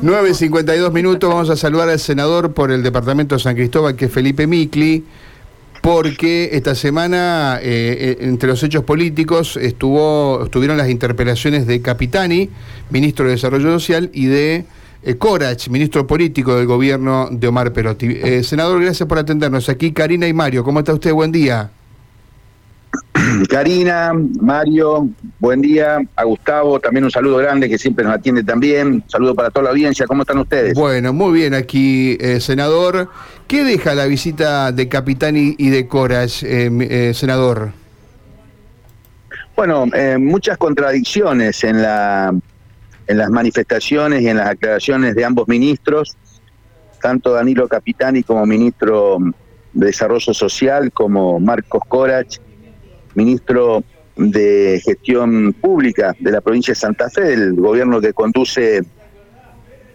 9.52 0.00 0.92
minutos, 0.92 1.28
vamos 1.28 1.50
a 1.50 1.56
saludar 1.56 1.88
al 1.88 1.98
senador 1.98 2.54
por 2.54 2.70
el 2.70 2.84
departamento 2.84 3.34
de 3.34 3.40
San 3.40 3.56
Cristóbal, 3.56 3.96
que 3.96 4.04
es 4.04 4.12
Felipe 4.12 4.46
Micli, 4.46 5.04
porque 5.82 6.50
esta 6.52 6.76
semana, 6.76 7.58
eh, 7.60 8.16
eh, 8.16 8.18
entre 8.20 8.48
los 8.48 8.62
hechos 8.62 8.84
políticos, 8.84 9.56
estuvo, 9.56 10.44
estuvieron 10.44 10.76
las 10.76 10.88
interpelaciones 10.88 11.66
de 11.66 11.82
Capitani, 11.82 12.48
ministro 12.90 13.24
de 13.24 13.32
Desarrollo 13.32 13.72
Social, 13.72 14.08
y 14.12 14.26
de 14.26 14.66
eh, 15.02 15.16
Corach, 15.16 15.68
ministro 15.68 16.06
político 16.06 16.54
del 16.54 16.66
gobierno 16.66 17.28
de 17.32 17.48
Omar 17.48 17.72
Perotti. 17.72 18.44
senador, 18.44 18.80
gracias 18.80 19.08
por 19.08 19.18
atendernos. 19.18 19.68
Aquí 19.68 19.90
Karina 19.90 20.28
y 20.28 20.32
Mario, 20.32 20.62
¿cómo 20.62 20.78
está 20.78 20.94
usted? 20.94 21.12
Buen 21.12 21.32
día. 21.32 21.72
Karina, 23.46 24.12
Mario, 24.40 25.08
buen 25.38 25.60
día. 25.60 25.98
A 26.16 26.24
Gustavo, 26.24 26.80
también 26.80 27.04
un 27.04 27.10
saludo 27.10 27.36
grande 27.36 27.68
que 27.68 27.78
siempre 27.78 28.04
nos 28.04 28.14
atiende 28.14 28.42
también. 28.42 28.86
Un 28.86 29.04
saludo 29.06 29.34
para 29.34 29.50
toda 29.50 29.64
la 29.64 29.70
audiencia. 29.70 30.06
¿Cómo 30.06 30.22
están 30.22 30.38
ustedes? 30.38 30.74
Bueno, 30.74 31.12
muy 31.12 31.32
bien 31.38 31.54
aquí, 31.54 32.16
eh, 32.20 32.40
senador. 32.40 33.10
¿Qué 33.46 33.64
deja 33.64 33.94
la 33.94 34.06
visita 34.06 34.72
de 34.72 34.88
Capitani 34.88 35.54
y 35.58 35.70
de 35.70 35.86
Coras, 35.86 36.42
eh, 36.42 36.70
eh, 36.80 37.12
senador? 37.14 37.72
Bueno, 39.56 39.86
muchas 40.18 40.56
contradicciones 40.56 41.64
en, 41.64 41.82
la, 41.82 42.32
en 43.08 43.18
las 43.18 43.28
manifestaciones 43.28 44.22
y 44.22 44.28
en 44.28 44.36
las 44.36 44.50
aclaraciones 44.50 45.16
de 45.16 45.24
ambos 45.24 45.48
ministros, 45.48 46.16
tanto 47.02 47.32
Danilo 47.32 47.66
Capitani 47.66 48.22
como 48.22 48.46
ministro 48.46 49.18
de 49.72 49.86
Desarrollo 49.86 50.32
Social, 50.32 50.92
como 50.92 51.40
Marcos 51.40 51.82
Corach 51.88 52.38
ministro 53.18 53.82
de 54.16 54.80
Gestión 54.84 55.52
Pública 55.52 56.14
de 56.18 56.30
la 56.30 56.40
provincia 56.40 56.72
de 56.72 56.76
Santa 56.76 57.10
Fe, 57.10 57.22
del 57.22 57.54
gobierno 57.54 58.00
que 58.00 58.12
conduce 58.12 58.82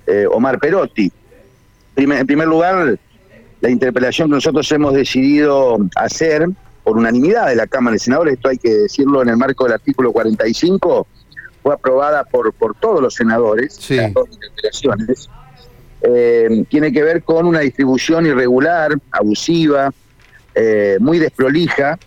eh, 0.07 0.25
Omar 0.29 0.59
Perotti. 0.59 1.11
en 1.95 2.27
primer 2.27 2.47
lugar, 2.47 2.99
la 3.61 3.69
interpelación 3.69 4.29
que 4.29 4.35
nosotros 4.35 4.69
hemos 4.71 4.93
decidido 4.93 5.77
hacer 5.95 6.47
por 6.83 6.97
unanimidad 6.97 7.47
de 7.47 7.55
la 7.55 7.67
Cámara 7.67 7.93
de 7.93 7.99
Senadores, 7.99 8.33
esto 8.33 8.49
hay 8.49 8.57
que 8.57 8.73
decirlo 8.73 9.21
en 9.21 9.29
el 9.29 9.37
marco 9.37 9.63
del 9.63 9.73
artículo 9.73 10.11
45, 10.11 11.07
fue 11.61 11.73
aprobada 11.73 12.25
por, 12.25 12.51
por 12.53 12.75
todos 12.75 13.01
los 13.01 13.13
senadores, 13.13 13.89
las 13.89 14.13
dos 14.13 14.27
interpelaciones, 14.31 15.29
eh, 16.01 16.65
tiene 16.69 16.91
que 16.91 17.01
ver 17.03 17.23
con 17.23 17.45
una 17.45 17.61
distribución 17.61 18.25
irregular, 18.25 18.91
abusiva, 19.11 19.93
eh, 20.55 20.97
muy 20.99 21.19
desprolija 21.19 21.97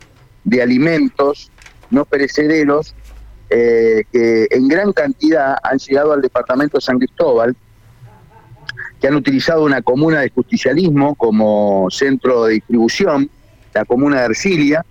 de 0.46 0.62
alimentos 0.62 1.50
no 1.90 2.04
perecederos 2.04 2.94
eh, 3.50 4.04
que 4.10 4.46
en 4.50 4.68
gran 4.68 4.92
cantidad 4.92 5.56
han 5.62 5.78
llegado 5.78 6.12
al 6.12 6.22
departamento 6.22 6.78
de 6.78 6.80
San 6.80 6.98
Cristóbal, 6.98 7.54
que 9.00 9.08
han 9.08 9.14
utilizado 9.14 9.64
una 9.64 9.82
comuna 9.82 10.20
de 10.20 10.30
justicialismo 10.30 11.14
como 11.16 11.88
centro 11.90 12.44
de 12.44 12.54
distribución, 12.54 13.28
la 13.74 13.84
comuna 13.84 14.20
de 14.20 14.24
Arcilia, 14.26 14.84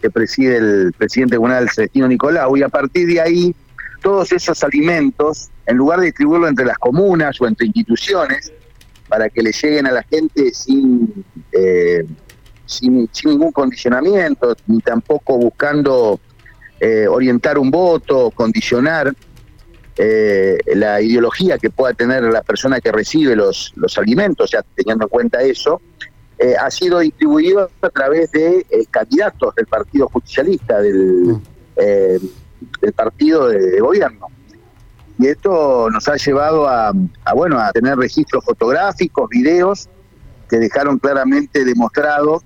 que 0.00 0.10
preside 0.10 0.56
el 0.56 0.92
presidente 0.98 1.36
comunal 1.36 1.70
Celestino 1.70 2.08
Nicolau, 2.08 2.56
y 2.56 2.62
a 2.62 2.68
partir 2.68 3.06
de 3.06 3.20
ahí 3.20 3.54
todos 4.02 4.32
esos 4.32 4.62
alimentos, 4.64 5.48
en 5.66 5.76
lugar 5.76 6.00
de 6.00 6.06
distribuirlo 6.06 6.48
entre 6.48 6.66
las 6.66 6.78
comunas 6.78 7.40
o 7.40 7.46
entre 7.46 7.66
instituciones, 7.66 8.52
para 9.08 9.28
que 9.28 9.42
le 9.42 9.52
lleguen 9.52 9.86
a 9.86 9.92
la 9.92 10.02
gente 10.02 10.52
sin 10.52 11.24
eh, 11.52 12.04
sin, 12.66 13.08
ningún 13.24 13.52
condicionamiento, 13.52 14.56
ni 14.66 14.80
tampoco 14.80 15.38
buscando 15.38 16.20
eh, 16.80 17.06
orientar 17.06 17.58
un 17.58 17.70
voto, 17.70 18.30
condicionar 18.30 19.14
eh, 19.96 20.58
la 20.74 21.00
ideología 21.00 21.58
que 21.58 21.70
pueda 21.70 21.92
tener 21.92 22.22
la 22.24 22.42
persona 22.42 22.80
que 22.80 22.90
recibe 22.90 23.36
los, 23.36 23.72
los 23.76 23.98
alimentos, 23.98 24.50
ya 24.50 24.62
teniendo 24.74 25.04
en 25.04 25.08
cuenta 25.08 25.42
eso, 25.42 25.80
eh, 26.38 26.54
ha 26.58 26.70
sido 26.70 27.00
distribuido 27.00 27.70
a 27.82 27.90
través 27.90 28.32
de 28.32 28.66
candidatos 28.90 29.54
del 29.54 29.66
Partido 29.66 30.08
Justicialista, 30.08 30.80
del, 30.80 31.26
mm. 31.26 31.42
del 32.80 32.92
partido 32.94 33.48
de, 33.48 33.80
gobierno. 33.80 34.26
Y 35.18 35.26
esto 35.28 35.88
nos 35.90 36.08
ha 36.08 36.16
llevado 36.16 36.66
a, 36.66 36.92
a, 37.24 37.34
bueno, 37.34 37.60
a 37.60 37.70
tener 37.70 37.96
registros 37.96 38.44
fotográficos, 38.44 39.28
videos, 39.28 39.88
que 40.52 40.58
dejaron 40.58 40.98
claramente 40.98 41.64
demostrado 41.64 42.42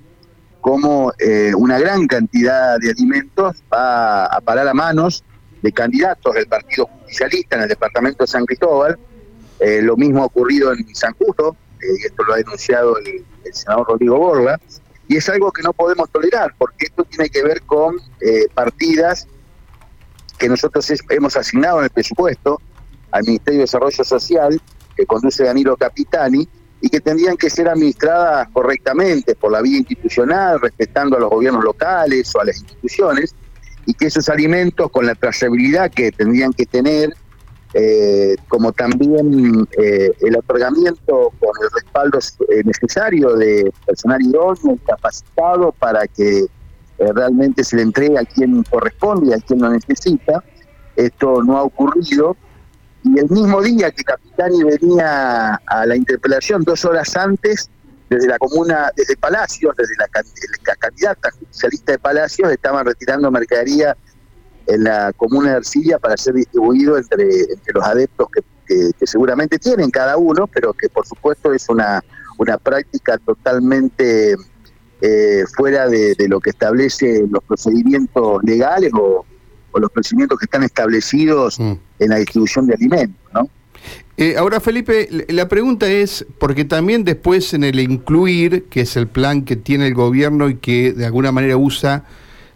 cómo 0.67 1.13
eh, 1.21 1.53
una 1.57 1.79
gran 1.79 2.09
cantidad 2.09 2.77
de 2.81 2.91
alimentos 2.91 3.63
va 3.73 4.27
a 4.27 4.41
parar 4.41 4.67
a 4.67 4.75
manos 4.75 5.23
de 5.63 5.71
candidatos 5.71 6.35
del 6.35 6.49
Partido 6.49 6.87
Justicialista 6.87 7.55
en 7.55 7.63
el 7.63 7.69
departamento 7.69 8.25
de 8.25 8.27
San 8.27 8.45
Cristóbal. 8.45 8.99
Eh, 9.61 9.81
lo 9.81 9.97
mismo 9.97 10.23
ha 10.23 10.27
ocurrido 10.27 10.73
en 10.73 10.93
San 10.93 11.15
Justo, 11.15 11.55
eh, 11.81 11.87
y 12.03 12.07
esto 12.07 12.25
lo 12.25 12.35
ha 12.35 12.39
denunciado 12.39 12.99
el, 12.99 13.25
senador 13.53 13.87
Rodrigo 13.87 14.19
Borla, 14.19 14.61
y 15.07 15.17
es 15.19 15.29
algo 15.29 15.53
que 15.53 15.63
no 15.63 15.73
podemos 15.73 16.11
tolerar, 16.11 16.53
porque 16.59 16.87
esto 16.87 17.05
tiene 17.05 17.29
que 17.29 17.45
ver 17.45 17.63
con 17.63 18.01
partidas 18.53 19.29
que 20.37 20.49
nosotros 20.49 20.93
hemos 21.11 21.37
asignado 21.37 21.79
en 21.79 21.85
el 21.85 21.91
presupuesto 21.91 22.61
al 23.13 23.23
Ministerio 23.23 23.59
de 23.59 23.67
Desarrollo 23.67 24.03
Social, 24.03 24.61
que 24.97 25.07
conduce 25.07 25.45
Danilo 25.45 25.77
Capitani, 25.77 26.49
y 26.81 26.89
que 26.89 27.01
tendrían 27.01 27.37
que 27.37 27.51
ser 27.51 27.69
administradas 27.69 28.49
correctamente 28.53 29.35
por 29.35 29.53
la 29.53 29.63
vía 29.63 29.79
institucional, 29.79 30.61
respetando 30.61 31.17
a 31.17 31.21
los 31.21 31.31
gobiernos 31.31 31.65
locales 31.65 32.35
o 32.35 32.41
a 32.41 32.45
las 32.45 32.59
instituciones, 32.59 33.35
y 33.87 33.95
que 33.95 34.07
esos 34.07 34.29
alimentos, 34.29 34.91
con 34.91 35.07
la 35.07 35.15
trazabilidad 35.15 35.91
que 35.91 36.13
tendrían 36.13 36.53
que 36.53 36.67
tener, 36.67 37.15
eh, 37.75 38.37
como 38.49 38.73
también 38.73 39.67
eh, 39.79 40.11
el 40.21 40.37
otorgamiento 40.37 41.33
con 41.39 41.51
el 41.63 41.71
respaldo 41.75 42.19
eh, 42.49 42.63
necesario 42.65 43.35
de 43.37 43.73
personal 43.85 44.23
idóneo 44.23 44.79
capacitado 44.87 45.73
para 45.73 46.07
que 46.07 46.47
realmente 46.99 47.63
se 47.63 47.77
le 47.77 47.83
entregue 47.83 48.19
a 48.19 48.25
quien 48.25 48.63
corresponde 48.63 49.31
y 49.31 49.33
a 49.35 49.39
quien 49.39 49.61
lo 49.61 49.71
necesita. 49.71 50.43
Esto 50.97 51.43
no 51.43 51.59
ha 51.59 51.63
ocurrido 51.63 52.37
y 53.15 53.19
el 53.21 53.31
mismo 53.31 53.63
día 53.63 53.91
que 53.93 54.03
Capitani 54.03 54.65
venía 54.65 55.55
a 55.55 55.87
la 55.87 55.97
interpelación, 55.97 56.65
dos 56.65 56.85
horas 56.85 57.17
antes, 57.17 57.71
desde 58.11 58.29
la 58.29 58.39
comuna, 58.39 58.91
desde 58.97 59.17
Palacios, 59.17 59.75
desde 59.77 59.95
la, 59.97 60.09
candidata 60.77 61.31
socialista 61.51 61.93
de 61.93 61.99
Palacios, 61.99 62.51
estaban 62.51 62.85
retirando 62.85 63.31
mercadería 63.31 63.97
en 64.67 64.85
la 64.85 65.13
comuna 65.17 65.51
de 65.51 65.57
Arcilia 65.59 65.99
para 65.99 66.17
ser 66.17 66.35
distribuido 66.35 66.97
entre, 66.97 67.25
entre 67.25 67.73
los 67.73 67.85
adeptos 67.85 68.29
que, 68.33 68.43
seguramente 69.07 69.61
tienen 69.61 69.91
cada 69.91 70.17
uno, 70.17 70.49
pero 70.49 70.73
que 70.73 70.89
por 70.89 71.07
supuesto 71.07 71.53
es 71.53 71.69
una, 71.69 72.03
una 72.39 72.59
práctica 72.59 73.17
totalmente 73.19 74.35
eh, 75.01 75.45
fuera 75.57 75.89
de, 75.89 76.17
de, 76.17 76.27
lo 76.27 76.41
que 76.41 76.51
establece 76.51 77.25
los 77.31 77.45
procedimientos 77.45 78.43
legales 78.43 78.91
o, 78.93 79.25
los 79.83 79.91
procedimientos 79.91 80.39
que 80.39 80.45
están 80.45 80.63
establecidos 80.63 81.59
mm. 81.59 81.73
en 82.01 82.09
la 82.09 82.17
distribución 82.17 82.67
de 82.67 82.75
alimentos, 82.75 83.33
¿no? 83.33 83.49
Eh, 84.19 84.37
ahora, 84.39 84.61
Felipe, 84.61 85.27
la 85.29 85.47
pregunta 85.47 85.89
es, 85.89 86.25
porque 86.39 86.65
también 86.65 87.05
después 87.05 87.53
en 87.53 87.65
el 87.65 87.79
incluir, 87.79 88.65
que 88.65 88.81
es 88.81 88.97
el 88.97 89.09
plan 89.09 89.43
que 89.43 89.57
tiene 89.57 89.87
el 89.89 89.95
gobierno 89.95 90.49
y 90.49 90.57
que 90.57 90.95
de 90.95 91.05
alguna 91.05 91.33
manera 91.33 91.59
usa 91.59 92.05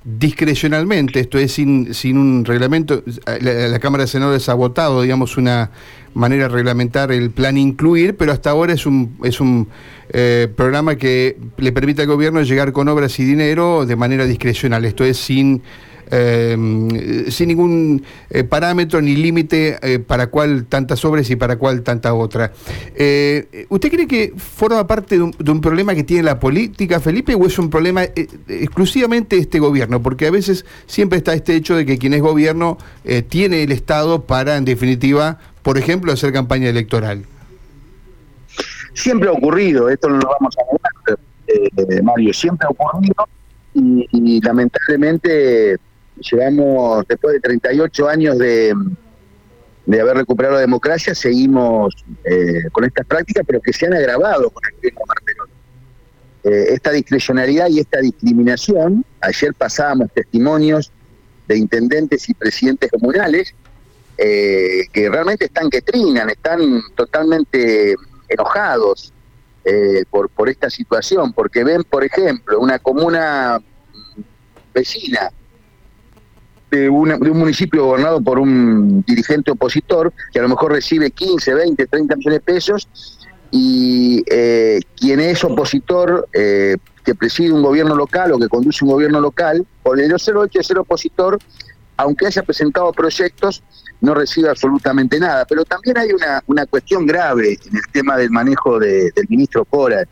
discrecionalmente, 0.03 1.21
esto 1.21 1.39
es 1.39 1.53
sin, 1.53 1.93
sin 1.93 2.17
un 2.17 2.47
reglamento, 2.47 3.03
la, 3.27 3.79
Cámara 3.79 4.05
de 4.05 4.09
Senadores 4.09 4.49
ha 4.49 4.55
votado, 4.55 5.03
digamos, 5.03 5.37
una 5.37 5.71
manera 6.15 6.45
de 6.45 6.49
reglamentar 6.49 7.13
el 7.13 7.31
plan 7.31 7.59
incluir, 7.59 8.17
pero 8.17 8.33
hasta 8.33 8.49
ahora 8.49 8.73
es 8.73 8.87
un, 8.87 9.19
es 9.23 9.41
un 9.41 9.69
eh, 10.09 10.49
programa 10.57 10.97
que 10.97 11.37
le 11.59 11.73
permite 11.73 12.01
al 12.01 12.09
gobierno 12.09 12.41
llegar 12.43 12.73
con 12.73 12.89
obras 12.89 13.19
y 13.21 13.25
dinero 13.25 13.85
de 13.85 13.97
manera 13.97 14.25
discrecional, 14.25 14.87
esto 14.87 15.05
es 15.05 15.19
sin 15.19 15.63
eh, 16.11 17.27
sin 17.29 17.49
ningún 17.49 18.03
eh, 18.31 18.45
parámetro 18.45 19.01
ni 19.01 19.15
límite 19.15 19.79
eh, 19.83 19.99
para 19.99 20.29
cuál 20.29 20.67
tantas 20.67 21.05
obras 21.05 21.31
y 21.31 21.37
para 21.37 21.57
cuál 21.57 21.83
tanta 21.83 22.15
otra. 22.15 22.53
Eh, 22.95 23.67
¿Usted 23.69 23.91
cree 23.91 24.07
que 24.07 24.33
forma 24.37 24.87
parte 24.87 25.17
de 25.17 25.23
un, 25.23 25.61
problema 25.61 25.95
que 25.95 26.05
tiene 26.05 26.23
la 26.23 26.39
política, 26.39 27.01
Felipe, 27.01 27.35
o 27.35 27.47
es 27.47 27.59
un 27.59 27.71
problema 27.71 28.05
exclusivamente 28.05 29.37
este 29.37 29.59
gobierno? 29.59 30.03
Porque 30.03 30.27
a 30.27 30.31
veces 30.31 30.65
siempre 30.87 31.19
está 31.19 31.35
este 31.35 31.55
hecho 31.55 31.77
de 31.77 31.85
que 31.87 31.99
quien 31.99 32.15
es 32.15 32.23
gobierno 32.23 32.79
tiene 33.29 33.63
el 33.63 33.73
Estado 33.73 34.23
para, 34.23 34.57
en 34.57 34.65
definitiva, 34.65 35.39
por 35.63 35.77
ejemplo, 35.77 36.13
hacer 36.13 36.33
campaña 36.33 36.69
electoral. 36.69 37.25
Siempre 38.95 39.29
ha 39.29 39.33
ocurrido, 39.33 39.89
esto 39.89 40.09
no 40.09 40.17
lo 40.19 40.29
vamos 40.29 40.55
a 40.59 40.63
negar, 40.73 42.03
Mario, 42.03 42.33
siempre 42.33 42.67
ha 42.67 42.71
ocurrido 42.71 43.29
y 43.75 44.41
lamentablemente 44.41 45.79
llevamos, 46.21 47.07
después 47.09 47.35
de 47.35 47.41
38 47.41 48.09
años 48.09 48.39
de, 48.39 48.75
de 49.87 50.01
haber 50.01 50.17
recuperado 50.19 50.55
la 50.55 50.61
democracia, 50.61 51.15
seguimos 51.15 51.95
eh, 52.25 52.65
con 52.73 52.85
estas 52.85 53.07
prácticas, 53.07 53.45
pero 53.47 53.61
que 53.61 53.73
se 53.73 53.87
han 53.87 53.95
agravado 53.95 54.51
con 54.51 54.63
el 54.73 54.81
tiempo 54.81 55.05
eh, 56.43 56.73
esta 56.73 56.91
discrecionalidad 56.91 57.69
y 57.69 57.81
esta 57.81 58.01
discriminación, 58.01 59.05
ayer 59.21 59.53
pasábamos 59.53 60.11
testimonios 60.13 60.91
de 61.47 61.59
intendentes 61.59 62.31
y 62.31 62.35
presidentes 62.35 62.91
comunales 62.91 63.55
eh, 64.17 64.87
que 64.91 65.11
realmente 65.11 65.47
están 65.47 65.69
que 65.69 65.83
trinan, 65.83 66.31
están 66.31 66.81
totalmente 66.95 67.95
enojados 68.29 69.13
eh, 69.67 70.05
por, 70.09 70.31
por 70.31 70.49
esta 70.49 70.71
situación, 70.71 71.35
porque 71.35 71.63
ven, 71.63 71.85
por 71.85 72.05
ejemplo, 72.05 72.59
una 72.59 72.79
comuna 72.79 73.61
vecina 74.73 75.31
de, 76.71 76.83
de 76.83 76.89
un 76.89 77.39
municipio 77.39 77.85
gobernado 77.87 78.21
por 78.21 78.39
un 78.39 79.03
dirigente 79.07 79.51
opositor 79.51 80.13
que 80.33 80.39
a 80.39 80.43
lo 80.43 80.49
mejor 80.49 80.73
recibe 80.73 81.11
15, 81.11 81.55
20, 81.55 81.87
30 81.87 82.17
millones 82.17 82.39
de 82.39 82.53
pesos 82.53 82.89
y 83.51 84.23
eh, 84.31 84.81
quien 84.97 85.21
es 85.21 85.43
opositor 85.43 86.29
eh, 86.33 86.77
que 87.05 87.15
preside 87.15 87.53
un 87.53 87.63
gobierno 87.63 87.95
local 87.95 88.33
o 88.33 88.39
que 88.39 88.49
conduce 88.49 88.85
un 88.85 88.91
gobierno 88.91 89.21
local, 89.21 89.67
por 89.83 89.99
el 89.99 90.13
hecho 90.13 90.45
de 90.45 90.63
ser 90.63 90.79
opositor, 90.79 91.39
aunque 91.97 92.27
haya 92.27 92.43
presentado 92.43 92.93
proyectos, 92.93 93.63
no 94.01 94.15
recibe 94.15 94.49
absolutamente 94.49 95.19
nada. 95.19 95.45
Pero 95.47 95.65
también 95.65 95.99
hay 95.99 96.13
una, 96.13 96.43
una 96.47 96.67
cuestión 96.67 97.07
grave 97.07 97.59
en 97.67 97.77
el 97.77 97.83
tema 97.93 98.17
del 98.17 98.31
manejo 98.31 98.79
del 98.79 99.13
ministro 99.29 99.65
Corach, 99.65 100.09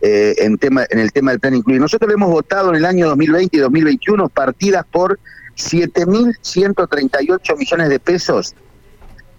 eh, 0.00 0.34
en, 0.38 0.58
tema, 0.58 0.84
en 0.90 0.98
el 0.98 1.12
tema 1.12 1.30
del 1.30 1.40
plan 1.40 1.54
incluido. 1.54 1.82
Nosotros 1.82 2.12
hemos 2.12 2.30
votado 2.30 2.70
en 2.70 2.76
el 2.76 2.84
año 2.84 3.06
2020 3.08 3.56
y 3.56 3.60
2021 3.60 4.28
partidas 4.28 4.84
por 4.90 5.18
7.138 5.56 7.56
millones 7.56 7.88
de 7.88 7.98
pesos 7.98 8.54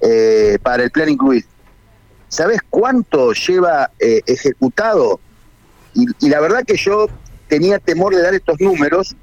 eh, 0.02 0.58
para 0.62 0.84
el 0.84 0.92
plan 0.92 1.08
incluido. 1.10 1.48
¿Sabes 2.30 2.60
cuánto 2.69 3.31
lleva 3.34 3.92
eh, 4.00 4.22
ejecutado? 4.25 5.19
Y, 5.94 6.08
y, 6.19 6.30
la 6.30 6.42
verdad 6.42 6.64
que 6.66 6.75
yo 6.75 7.08
tenía 7.48 7.80
temor 7.80 8.14
de 8.16 8.22
dar 8.22 8.34
estos 8.34 8.60
números, 8.60 9.16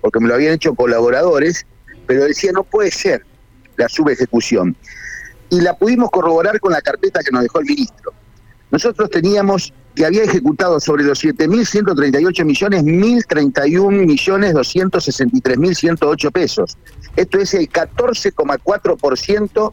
porque 0.00 0.18
me 0.20 0.28
lo 0.28 0.34
habían 0.34 0.54
hecho 0.54 0.74
colaboradores, 0.74 1.66
pero 2.06 2.24
decía, 2.24 2.52
no 2.52 2.64
puede 2.64 2.90
ser 2.90 3.24
la 3.76 3.88
subejecución. 3.88 4.76
Y 5.50 5.60
la 5.60 5.74
pudimos 5.74 6.10
corroborar 6.10 6.58
con 6.60 6.72
la 6.72 6.82
carpeta 6.82 7.20
que 7.22 7.30
nos 7.30 7.42
dejó 7.42 7.60
el 7.60 7.66
ministro. 7.66 8.12
Nosotros 8.70 9.10
teníamos 9.10 9.72
que 9.98 10.06
había 10.06 10.22
ejecutado 10.22 10.78
sobre 10.78 11.02
los 11.02 11.24
7.138 11.24 12.44
millones, 12.44 12.84
1.031 12.84 14.06
millones 14.06 14.54
263.108 14.54 16.30
pesos. 16.30 16.78
Esto 17.16 17.40
es 17.40 17.52
el 17.54 17.68
14,4% 17.68 19.72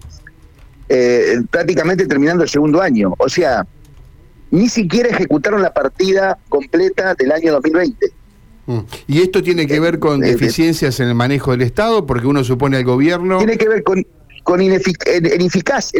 eh, 0.89 1.42
prácticamente 1.51 2.07
terminando 2.07 2.44
el 2.44 2.50
segundo 2.50 2.81
año. 2.81 3.13
O 3.19 3.30
sea, 3.30 3.68
ni 4.50 4.68
siquiera 4.68 5.10
ejecutaron 5.10 5.62
la 5.62 5.72
partida 5.72 6.39
completa 6.50 7.13
del 7.13 7.31
año 7.31 7.51
2020. 7.54 8.12
Mm. 8.66 8.80
¿Y 9.07 9.22
esto 9.22 9.44
tiene 9.44 9.68
que 9.68 9.80
ver 9.80 10.00
con 10.00 10.24
eh, 10.24 10.31
deficiencias 10.31 11.00
en 11.01 11.10
el 11.10 11.16
manejo 11.16 11.51
del 11.51 11.62
Estado? 11.62 12.07
Porque 12.07 12.25
uno 12.25 12.44
supone 12.44 12.77
al 12.77 12.83
gobierno... 12.83 13.38
Tiene 13.38 13.60
que 13.60 13.69
ver 13.69 13.83
con, 13.83 14.04
con 14.42 14.60
ineficacia, 14.60 16.00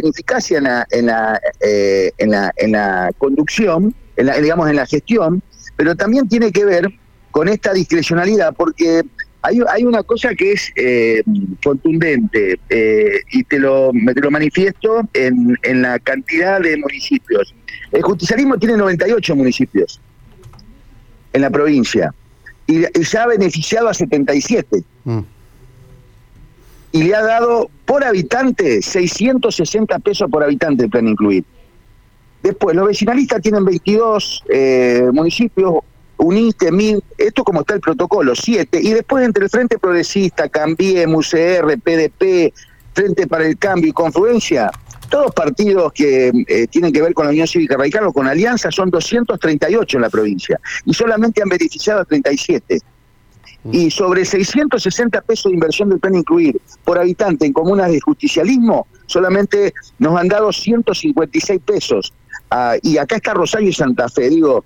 en, 0.58 0.64
la, 0.64 0.84
en, 0.90 1.06
la, 1.06 1.40
eh, 1.60 2.10
en, 2.18 2.32
la, 2.32 2.52
en 2.56 2.72
la 2.72 3.12
conducción, 3.18 3.94
en 4.16 4.26
la, 4.26 4.38
digamos 4.38 4.68
en 4.68 4.76
la 4.76 4.86
gestión, 4.86 5.42
pero 5.76 5.94
también 5.94 6.28
tiene 6.28 6.52
que 6.52 6.64
ver 6.64 6.88
con 7.30 7.48
esta 7.48 7.72
discrecionalidad, 7.72 8.54
porque 8.54 9.02
hay, 9.42 9.60
hay 9.68 9.84
una 9.84 10.02
cosa 10.02 10.34
que 10.34 10.52
es 10.52 10.72
eh, 10.74 11.22
contundente 11.62 12.58
eh, 12.70 13.20
y 13.30 13.44
te 13.44 13.58
lo, 13.58 13.92
te 14.14 14.20
lo 14.20 14.30
manifiesto 14.30 15.08
en, 15.12 15.56
en 15.62 15.82
la 15.82 15.98
cantidad 15.98 16.60
de 16.60 16.76
municipios. 16.76 17.54
El 17.92 18.02
justicialismo 18.02 18.58
tiene 18.58 18.76
98 18.76 19.36
municipios 19.36 20.00
en 21.32 21.42
la 21.42 21.50
provincia 21.50 22.12
y, 22.66 22.82
ya 23.02 23.22
ha 23.22 23.26
beneficiado 23.26 23.88
a 23.88 23.94
77. 23.94 24.82
Mm. 25.04 25.20
Y 26.92 27.02
le 27.04 27.14
ha 27.14 27.22
dado 27.22 27.70
por 27.84 28.04
habitante 28.04 28.80
660 28.82 29.98
pesos 30.00 30.30
por 30.30 30.42
habitante 30.42 30.84
el 30.84 30.90
plan 30.90 31.06
incluir. 31.06 31.44
Después, 32.46 32.76
los 32.76 32.86
vecinalistas 32.86 33.42
tienen 33.42 33.64
22 33.64 34.44
eh, 34.48 35.08
municipios, 35.12 35.78
uniste, 36.16 36.70
mil, 36.70 37.02
esto 37.18 37.42
como 37.42 37.62
está 37.62 37.74
el 37.74 37.80
protocolo, 37.80 38.36
siete, 38.36 38.78
y 38.80 38.90
después 38.90 39.24
entre 39.24 39.42
el 39.42 39.50
Frente 39.50 39.80
Progresista, 39.80 40.48
Cambiemos, 40.48 41.34
UCR, 41.34 41.76
PDP, 41.80 42.54
Frente 42.94 43.26
para 43.26 43.46
el 43.46 43.58
Cambio 43.58 43.90
y 43.90 43.92
Confluencia, 43.92 44.70
todos 45.10 45.32
partidos 45.32 45.92
que 45.92 46.30
eh, 46.46 46.68
tienen 46.68 46.92
que 46.92 47.02
ver 47.02 47.14
con 47.14 47.26
la 47.26 47.32
Unión 47.32 47.48
Cívica 47.48 47.76
Radical 47.76 48.06
o 48.06 48.12
con 48.12 48.28
Alianza 48.28 48.70
son 48.70 48.90
238 48.90 49.96
en 49.96 50.02
la 50.02 50.10
provincia 50.10 50.60
y 50.84 50.94
solamente 50.94 51.42
han 51.42 51.48
beneficiado 51.48 52.02
a 52.02 52.04
37. 52.04 52.78
Mm. 53.64 53.74
Y 53.74 53.90
sobre 53.90 54.24
660 54.24 55.20
pesos 55.22 55.50
de 55.50 55.54
inversión 55.54 55.88
del 55.88 55.98
plan 55.98 56.14
incluir 56.14 56.60
por 56.84 56.96
habitante 56.96 57.44
en 57.44 57.52
comunas 57.52 57.90
de 57.90 58.00
justicialismo, 58.00 58.86
solamente 59.06 59.74
nos 59.98 60.16
han 60.16 60.28
dado 60.28 60.52
156 60.52 61.60
pesos. 61.64 62.12
Ah, 62.50 62.76
y 62.82 62.98
acá 62.98 63.16
está 63.16 63.34
Rosario 63.34 63.68
y 63.68 63.72
Santa 63.72 64.08
Fe. 64.08 64.30
Digo, 64.30 64.64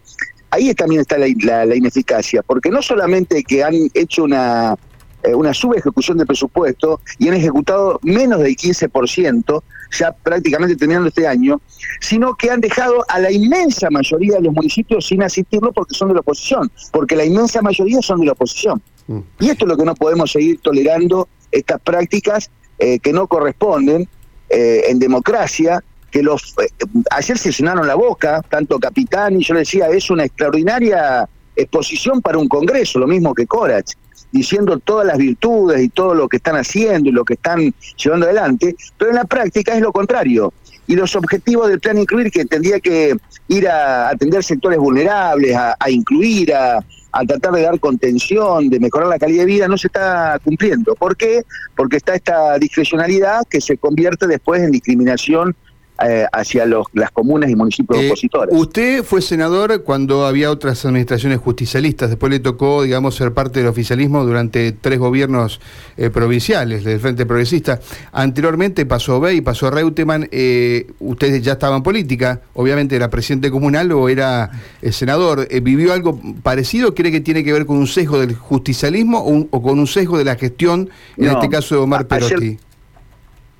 ahí 0.51 0.75
también 0.75 1.03
está 1.03 1.17
la, 1.19 1.29
ineficacia, 1.29 2.43
porque 2.43 2.71
no 2.71 2.83
solamente 2.83 3.43
que 3.45 3.65
han 3.65 3.75
hecho 3.95 4.25
una, 4.25 4.77
eh, 5.23 5.35
una 5.35 5.55
subejecución 5.55 6.19
de 6.19 6.27
presupuesto 6.27 7.01
y 7.19 7.29
han 7.29 7.35
ejecutado 7.35 7.99
menos 8.03 8.41
del 8.41 8.57
15%, 8.57 9.63
ya 9.99 10.13
prácticamente 10.13 10.77
terminando 10.77 11.09
este 11.09 11.27
año, 11.27 11.61
sino 12.01 12.35
que 12.35 12.51
han 12.51 12.61
dejado 12.61 13.05
a 13.09 13.19
la 13.19 13.31
inmensa 13.31 13.91
mayoría 13.91 14.37
de 14.37 14.43
los 14.43 14.55
municipios 14.55 15.07
sin 15.07 15.23
asistirlo 15.23 15.73
porque 15.73 15.95
son 15.95 16.09
de 16.09 16.15
la 16.15 16.21
oposición, 16.21 16.71
porque 16.93 17.17
la 17.17 17.25
inmensa 17.25 17.63
mayoría 17.63 18.01
son 18.03 18.21
de 18.21 18.27
la 18.27 18.33
oposición. 18.33 18.83
Mm. 19.09 19.19
Y 19.41 19.51
esto 19.51 19.65
es 19.65 19.69
lo 19.69 19.77
que 19.77 19.85
no 19.85 19.95
podemos 19.95 20.31
seguir 20.31 20.61
tolerando, 20.61 21.29
estas 21.51 21.81
prácticas 21.81 22.51
eh, 22.79 22.99
que 23.01 23.13
no 23.13 23.27
corresponden 23.27 24.09
eh, 24.49 24.85
en 24.89 24.99
democracia, 24.99 25.83
que 26.11 26.23
los 26.23 26.55
eh, 26.59 26.69
ayer 27.11 27.39
se 27.39 27.53
llenaron 27.53 27.87
la 27.87 27.95
boca, 27.95 28.43
tanto 28.49 28.79
Capitán 28.79 29.41
y 29.41 29.45
yo 29.45 29.55
le 29.55 29.61
decía, 29.61 29.89
es 29.89 30.11
una 30.11 30.25
extraordinaria 30.25 31.29
exposición 31.57 32.21
para 32.21 32.39
un 32.39 32.49
Congreso, 32.49 32.99
lo 32.99 33.07
mismo 33.07 33.35
que 33.35 33.47
Corach, 33.47 33.93
diciendo 34.33 34.79
todas 34.79 35.07
las 35.07 35.19
virtudes 35.19 35.83
y 35.83 35.89
todo 35.89 36.15
lo 36.15 36.29
que 36.29 36.37
están 36.37 36.57
haciendo 36.57 37.09
y 37.09 37.13
lo 37.13 37.25
que 37.25 37.35
están 37.35 37.75
llevando 37.97 38.27
adelante, 38.27 38.77
pero 38.99 39.11
en 39.11 39.17
la 39.17 39.25
práctica 39.25 39.75
es 39.75 39.81
lo 39.81 39.93
contrario. 39.93 40.53
Y 40.87 40.97
los 40.97 41.15
objetivos 41.15 41.69
del 41.69 41.79
plan 41.79 41.99
incluir, 41.99 42.31
que 42.31 42.45
tendría 42.45 42.81
que 42.81 43.15
ir 43.49 43.69
a 43.69 44.09
atender 44.09 44.43
sectores 44.43 44.79
vulnerables, 44.79 45.57
a, 45.57 45.77
incluir, 45.89 46.53
a, 46.53 46.85
a 47.13 47.25
tratar 47.25 47.53
de 47.53 47.63
dar 47.63 47.79
contención, 47.79 48.69
de 48.69 48.81
mejorar 48.81 49.07
la 49.07 49.19
calidad 49.19 49.43
de 49.43 49.47
vida, 49.47 49.69
no 49.69 49.79
se 49.79 49.87
está 49.87 50.41
cumpliendo. 50.43 50.97
¿Por 50.97 51.17
qué? 51.17 51.45
Porque 51.77 51.99
está 51.99 52.17
esta 52.17 52.59
discrecionalidad 52.59 53.43
que 53.49 53.61
se 53.61 53.77
convierte 53.77 54.27
después 54.27 54.63
en 54.63 54.73
discriminación 54.73 55.55
eh, 56.03 56.27
hacia 56.33 56.65
los, 56.65 56.87
las 56.95 57.11
comunas 57.11 57.51
y 57.51 57.57
municipios 57.57 58.01
eh, 58.01 58.07
opositores. 58.07 58.55
Usted 58.57 59.05
fue 59.05 59.21
senador 59.21 59.83
cuando 59.83 60.27
había 60.27 60.51
otras 60.51 60.85
administraciones 60.87 61.39
justicialistas, 61.41 62.09
después 62.09 62.31
le 62.31 62.41
tocó, 62.41 62.83
digamos, 62.85 63.17
ser 63.17 63.35
parte 63.35 63.61
del 63.61 63.69
oficialismo 63.69 64.25
durante 64.25 64.73
tres 64.73 64.99
gobiernos 64.99 65.61
eh, 65.97 66.09
provinciales 66.09 66.85
del 66.85 67.01
Frente 67.01 67.27
Progresista. 67.27 67.81
Anteriormente 68.13 68.87
pasó 68.87 69.21
Bey, 69.21 69.43
pasó 69.43 69.71
Reutemann, 69.71 70.23
usted 70.23 71.43
ya 71.43 71.53
estaba 71.53 71.77
en 71.77 71.83
política, 71.83 72.41
obviamente 72.55 72.97
era 72.97 73.11
presidente 73.11 73.51
comunal 73.51 73.93
o 73.93 74.09
era 74.09 74.51
senador. 74.91 75.47
¿Vivió 75.63 75.93
algo 75.93 76.19
parecido? 76.43 76.95
¿Cree 76.95 77.13
que 77.13 77.21
tiene 77.21 77.45
que 77.45 77.53
ver 77.53 77.67
con 77.67 77.77
un 77.77 77.87
sesgo 77.87 78.19
del 78.19 78.35
justicialismo 78.35 79.23
o, 79.51 79.63
con 79.63 79.79
un 79.79 79.87
sesgo 79.87 80.17
de 80.17 80.25
la 80.25 80.37
gestión, 80.37 80.89
en 81.17 81.27
este 81.27 81.49
caso 81.49 81.75
de 81.75 81.81
Omar 81.83 82.07
Perotti? 82.07 82.59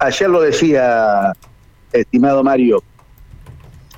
ayer 0.01 0.29
lo 0.29 0.41
decía 0.41 1.33
estimado 1.93 2.43
Mario. 2.43 2.83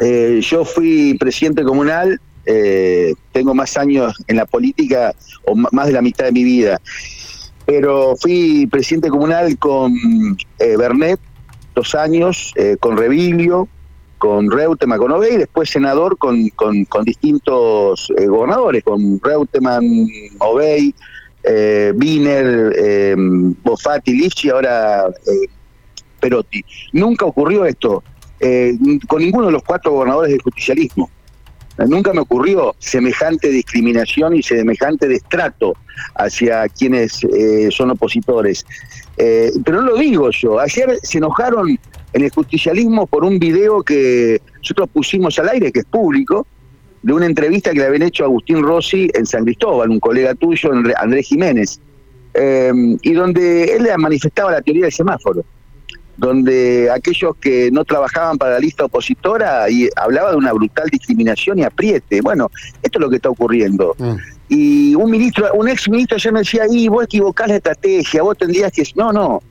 Eh, 0.00 0.40
yo 0.42 0.64
fui 0.64 1.16
presidente 1.18 1.62
comunal, 1.62 2.20
eh, 2.46 3.14
tengo 3.32 3.54
más 3.54 3.76
años 3.76 4.14
en 4.26 4.36
la 4.36 4.46
política, 4.46 5.14
o 5.44 5.54
más 5.54 5.86
de 5.86 5.92
la 5.92 6.02
mitad 6.02 6.24
de 6.24 6.32
mi 6.32 6.44
vida, 6.44 6.80
pero 7.66 8.16
fui 8.16 8.66
presidente 8.66 9.08
comunal 9.08 9.56
con 9.58 9.94
eh, 10.58 10.76
Bernet, 10.76 11.20
dos 11.74 11.94
años, 11.94 12.52
con 12.80 12.96
Revilio, 12.96 13.68
con 14.18 14.50
Reutemann, 14.50 14.98
con 14.98 15.12
Obey, 15.12 15.34
y 15.34 15.38
después 15.38 15.70
senador 15.70 16.18
con, 16.18 16.48
con, 16.50 17.04
distintos 17.04 18.12
gobernadores, 18.26 18.84
con 18.84 19.20
Reutemann, 19.22 19.84
Obey, 20.38 20.94
Biner, 21.94 23.16
Bofati, 23.62 24.12
Lichi, 24.12 24.50
ahora 24.50 25.06
Perotti. 26.22 26.64
Nunca 26.92 27.26
ocurrió 27.26 27.66
esto 27.66 28.02
eh, 28.44 28.76
con 29.06 29.22
ninguno 29.22 29.46
de 29.46 29.52
los 29.52 29.62
cuatro 29.62 29.92
gobernadores 29.92 30.32
del 30.32 30.42
justicialismo. 30.42 31.10
Nunca 31.86 32.12
me 32.12 32.20
ocurrió 32.20 32.74
semejante 32.78 33.48
discriminación 33.48 34.36
y 34.36 34.42
semejante 34.42 35.08
destrato 35.08 35.74
hacia 36.16 36.68
quienes 36.68 37.24
eh, 37.24 37.68
son 37.70 37.90
opositores. 37.90 38.66
Eh, 39.16 39.50
pero 39.64 39.80
no 39.80 39.92
lo 39.92 39.96
digo 39.96 40.30
yo. 40.30 40.58
Ayer 40.58 40.98
se 41.02 41.18
enojaron 41.18 41.78
en 42.12 42.24
el 42.24 42.30
justicialismo 42.30 43.06
por 43.06 43.24
un 43.24 43.38
video 43.38 43.82
que 43.82 44.40
nosotros 44.58 44.90
pusimos 44.92 45.38
al 45.38 45.48
aire, 45.48 45.72
que 45.72 45.80
es 45.80 45.86
público, 45.86 46.46
de 47.02 47.12
una 47.12 47.26
entrevista 47.26 47.70
que 47.70 47.78
le 47.78 47.86
habían 47.86 48.02
hecho 48.02 48.24
a 48.24 48.26
Agustín 48.26 48.62
Rossi 48.62 49.08
en 49.14 49.24
San 49.24 49.44
Cristóbal, 49.44 49.90
un 49.90 50.00
colega 50.00 50.34
tuyo, 50.34 50.70
Andrés 50.96 51.26
Jiménez, 51.26 51.80
y 53.02 53.12
donde 53.12 53.76
él 53.76 53.88
manifestaba 53.98 54.52
la 54.52 54.62
teoría 54.62 54.84
del 54.84 54.92
semáforo. 54.92 55.44
Donde 56.16 56.90
aquellos 56.90 57.36
que 57.36 57.70
no 57.70 57.84
trabajaban 57.84 58.38
para 58.38 58.52
la 58.52 58.58
lista 58.58 58.84
opositora 58.84 59.68
y 59.70 59.88
hablaba 59.96 60.30
de 60.30 60.36
una 60.36 60.52
brutal 60.52 60.88
discriminación 60.90 61.58
y 61.58 61.64
apriete. 61.64 62.20
Bueno, 62.20 62.50
esto 62.82 62.98
es 62.98 63.00
lo 63.00 63.10
que 63.10 63.16
está 63.16 63.30
ocurriendo. 63.30 63.94
Mm. 63.98 64.16
Y 64.48 64.94
un 64.94 65.10
ministro, 65.10 65.50
un 65.54 65.68
ex 65.68 65.88
ministro 65.88 66.18
ya 66.18 66.30
me 66.30 66.40
decía, 66.40 66.64
y 66.70 66.88
vos 66.88 67.04
equivocás 67.04 67.48
la 67.48 67.56
estrategia, 67.56 68.22
vos 68.22 68.36
tendrías 68.36 68.70
que... 68.70 68.82
No, 68.94 69.12
no, 69.12 69.42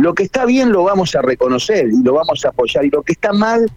lo 0.00 0.14
que 0.14 0.22
está 0.22 0.46
bien 0.46 0.72
lo 0.72 0.84
vamos 0.84 1.14
a 1.14 1.20
reconocer 1.20 1.88
y 1.92 2.02
lo 2.02 2.14
vamos 2.14 2.42
a 2.46 2.48
apoyar, 2.48 2.84
y 2.86 2.90
lo 2.90 3.02
que 3.02 3.12
está 3.12 3.34
mal 3.34 3.70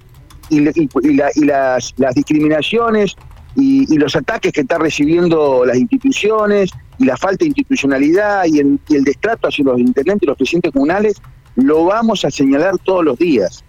y, 0.50 0.62
las, 0.62 1.94
discriminaciones 2.16 3.16
y, 3.56 3.98
los 3.98 4.16
ataques 4.16 4.54
que 4.54 4.62
están 4.62 4.80
recibiendo 4.80 5.66
las 5.66 5.78
instituciones 5.78 6.72
y 6.98 7.06
la 7.06 7.18
falta 7.18 7.44
de 7.44 7.48
institucionalidad 7.48 8.46
y 8.46 8.60
el, 8.60 8.80
y 8.88 8.96
el 8.96 9.04
destrato 9.04 9.50
hacia 9.50 9.66
los 9.66 9.80
intendentes 9.80 10.24
y 10.24 10.28
los 10.28 10.38
presidentes 10.38 10.72
comunales, 10.72 11.22
lo 11.56 11.86
vamos 11.86 12.26
a 12.26 12.32
señalar 12.32 12.78
todos 12.80 13.04
los 13.04 13.18
días 13.18 13.64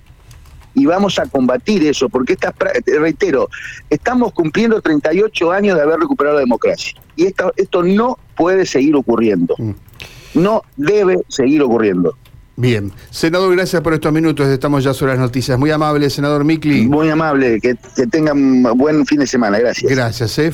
y 0.75 0.87
vamos 0.87 1.19
a 1.19 1.27
combatir 1.27 1.85
eso, 1.85 2.09
porque 2.09 2.33
esta, 2.33 2.53
reitero, 2.99 3.49
estamos 3.91 4.33
cumpliendo 4.33 4.81
38 4.81 5.53
años 5.53 5.77
de 5.77 5.83
haber 5.83 6.01
recuperado 6.01 6.37
la 6.37 6.41
democracia 6.41 6.95
y 7.17 7.27
esto, 7.27 7.53
esto 7.57 7.83
no 7.83 8.19
puede 8.37 8.67
seguir 8.67 8.97
ocurriendo, 8.97 9.55
mm. 9.59 9.73
no 10.35 10.63
debe 10.77 11.21
seguir 11.29 11.63
ocurriendo. 11.63 12.17
Bien. 12.57 12.93
Senador, 13.11 13.55
gracias 13.55 13.83
por 13.83 13.95
estos 13.95 14.13
minutos. 14.13 14.47
Estamos 14.47 14.85
ya 14.85 14.95
sobre 14.95 15.13
las 15.13 15.21
noticias. 15.21 15.59
Muy 15.59 15.73
amable, 15.73 16.09
senador 16.09 16.45
Mikli. 16.45 16.87
Muy 16.87 17.11
amable. 17.11 17.61
Que, 17.61 17.75
que 17.97 18.07
tengan 18.07 18.63
buen 18.77 19.05
fin 19.07 19.19
de 19.19 19.27
semana. 19.27 19.59
Gracias. 19.59 19.91
Gracias. 19.91 20.39
Eh. 20.39 20.53